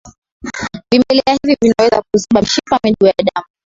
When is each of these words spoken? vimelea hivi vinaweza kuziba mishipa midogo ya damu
vimelea 0.91 1.33
hivi 1.41 1.57
vinaweza 1.61 2.01
kuziba 2.11 2.41
mishipa 2.41 2.79
midogo 2.83 3.07
ya 3.07 3.25
damu 3.33 3.45